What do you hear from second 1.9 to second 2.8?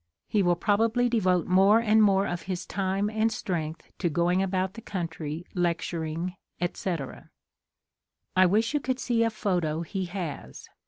more of his